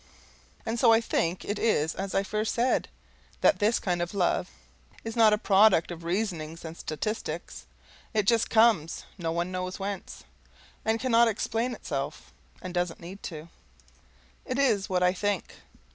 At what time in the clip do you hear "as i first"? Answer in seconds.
1.93-2.55